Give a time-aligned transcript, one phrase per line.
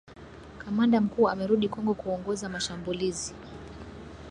[0.61, 3.33] Kamanda mkuu amerudi Kongo kuongoza mashambulizi